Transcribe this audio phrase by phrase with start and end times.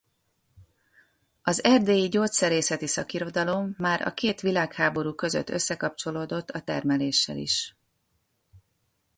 [1.41, 7.75] Az erdélyi gyógyszerészeti szakirodalom már a két világháború között összekapcsolódott a termeléssel is.